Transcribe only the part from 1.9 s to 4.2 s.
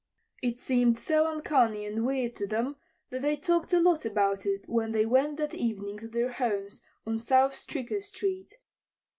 weird to them that they talked a lot